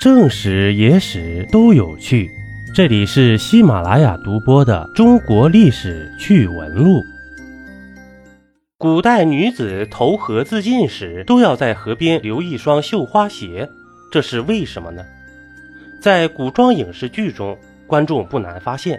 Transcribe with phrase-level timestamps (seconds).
[0.00, 2.30] 正史、野史都有趣。
[2.74, 7.00] 这里是喜马拉雅独播的《中国历史趣闻录》。
[8.78, 13.68] 古代女子投河自尽时，都要在河边留一双绣花鞋，
[14.10, 15.04] 这是为什么呢？
[16.00, 18.98] 在古装影视剧中，观众不难发现，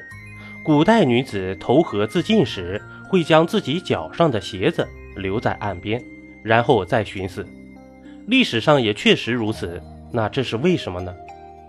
[0.63, 2.79] 古代女子投河自尽时，
[3.09, 5.99] 会将自己脚上的鞋子留在岸边，
[6.43, 7.43] 然后再寻死。
[8.27, 9.81] 历史上也确实如此。
[10.12, 11.14] 那这是为什么呢？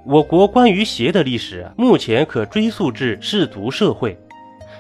[0.05, 4.19] 我国关于鞋的历史目前可追溯至氏族社会。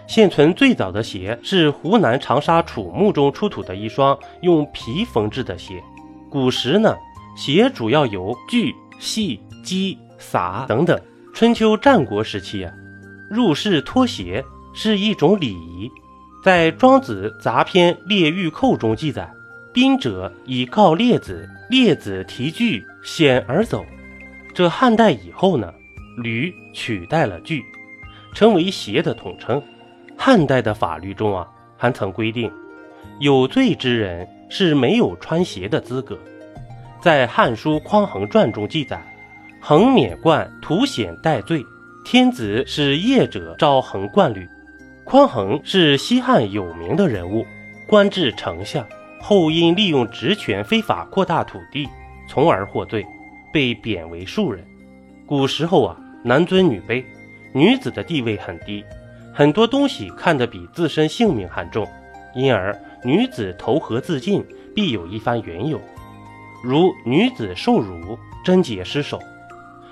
[0.09, 5.83] 现存最早的鞋是湖南长沙楚墓中出土的一双用皮缝制的鞋。
[6.29, 6.97] 古时呢，
[7.37, 11.01] 鞋主要由锯、细、机、撒等等。
[11.33, 12.73] 春秋战国时期啊，
[13.30, 15.91] 入室脱鞋是一种礼仪。
[16.45, 19.33] 在《庄子杂篇列御寇》中记载。
[19.73, 23.84] 宾者以告列子，列子提具险而走。
[24.55, 25.73] 这汉代以后呢，
[26.19, 27.65] 履取代了具，
[28.35, 29.63] 成为鞋的统称。
[30.16, 32.52] 汉代的法律中啊，还曾规定，
[33.18, 36.18] 有罪之人是没有穿鞋的资格。
[37.01, 39.02] 在《汉书·匡衡传》中记载
[39.60, 41.65] ：“衡免冠，徒显戴罪。
[42.05, 44.46] 天子使业者招衡冠履。”
[45.05, 47.45] 匡衡是西汉有名的人物，
[47.88, 48.87] 官至丞相。
[49.21, 51.88] 后因利用职权非法扩大土地，
[52.33, 53.07] 从而获罪，
[53.52, 54.65] 被贬为庶人。
[55.27, 55.95] 古时候啊，
[56.25, 57.05] 男尊女卑，
[57.52, 58.83] 女子的地位很低，
[59.35, 61.87] 很多东西看得比自身性命还重，
[62.35, 62.74] 因而
[63.05, 64.43] 女子投河自尽
[64.75, 65.78] 必有一番缘由。
[66.65, 69.19] 如女子受辱，贞洁失守；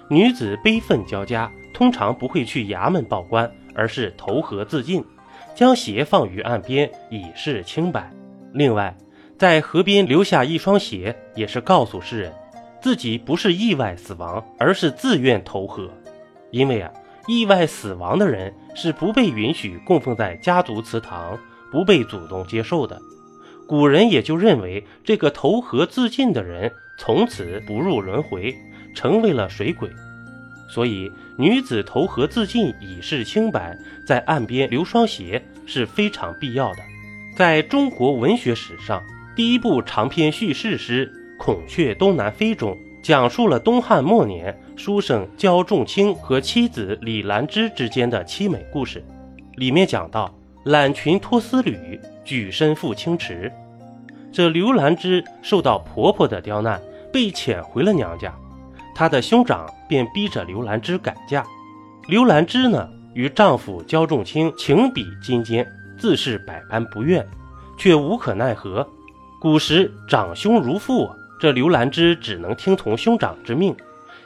[0.08, 5.04] 女子悲愤交加，通常不会去衙门报官，而是投河自尽，
[5.54, 8.10] 将鞋放于岸边以示清白。
[8.54, 8.96] 另外，
[9.40, 12.30] 在河边留下一双鞋，也是告诉世人，
[12.82, 15.90] 自己不是意外死亡，而是自愿投河。
[16.50, 16.92] 因为啊，
[17.26, 21.38] 意外死亡的人是不被允许供奉在家族祠堂，
[21.72, 23.00] 不被祖宗接受的。
[23.66, 28.54] 古人也就认为，这个投河自尽的人从此不入轮回，
[28.94, 29.88] 成为了水鬼。
[30.68, 33.74] 所以，女子投河自尽以示清白，
[34.06, 36.80] 在岸边留双鞋是非常必要的。
[37.34, 39.02] 在中国文学史上，
[39.40, 41.10] 第一部长篇叙事诗
[41.42, 49.02] 《孔雀东南飞》中，讲述了东汉末年书生焦仲卿和妻子李兰芝之间的凄美故事。
[49.54, 50.30] 里面讲到，
[50.66, 53.50] 揽裙脱丝履，举身赴清池。
[54.30, 56.78] 这刘兰芝受到婆婆的刁难，
[57.10, 58.34] 被遣回了娘家。
[58.94, 61.42] 她的兄长便逼着刘兰芝改嫁。
[62.08, 65.66] 刘兰芝呢，与丈夫焦仲卿情比金坚，
[65.98, 67.26] 自是百般不愿，
[67.78, 68.86] 却无可奈何。
[69.40, 73.74] 古时长兄如父，这刘兰芝只能听从兄长之命。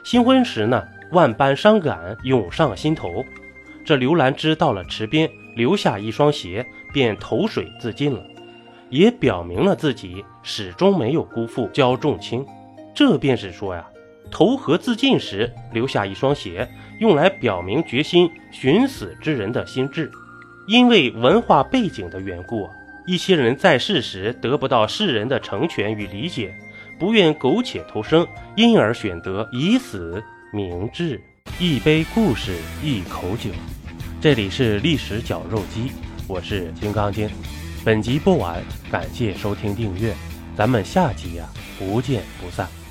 [0.03, 0.83] 新婚时呢，
[1.13, 3.23] 万般伤感涌上心头。
[3.85, 8.21] 这刘兰芝到了池边，留下一双鞋，便投水自尽了，
[8.89, 12.45] 也表明了自己始终没有辜负焦仲卿。
[12.93, 13.87] 这便是说呀，
[14.29, 16.67] 投河自尽时留下一双鞋，
[16.99, 20.11] 用来表明决心寻死之人的心智。
[20.67, 22.69] 因为文化背景的缘故。
[23.05, 26.55] 一些人在世时得不到世人的成全与理解，
[26.97, 31.21] 不愿苟且偷生，因而选择以死明志。
[31.59, 33.51] 一杯故事，一口酒。
[34.19, 35.91] 这里是历史绞肉机，
[36.27, 37.29] 我是金刚经。
[37.85, 40.11] 本集播完，感谢收听订阅，
[40.55, 42.84] 咱们下集呀，不见不散。